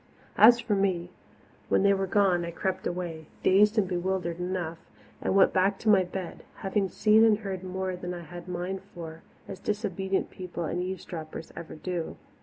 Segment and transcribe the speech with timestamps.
[0.39, 1.11] As for me,
[1.69, 4.79] when they were gone I crept away, dazed and bewildered enough,
[5.21, 8.49] and went back to my bed, having seen and heard more than I had a
[8.49, 12.17] mind for, as disobedient people and eavesdroppers ever do.